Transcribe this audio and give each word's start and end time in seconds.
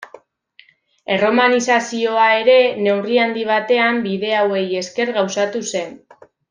Erromanizazioa 1.15 2.25
ere 2.39 2.57
neurri 2.87 3.21
handi 3.27 3.47
batean 3.53 4.03
bide 4.09 4.35
hauei 4.43 4.67
esker 4.85 5.17
gauzatu 5.21 5.67
zen. 5.75 5.99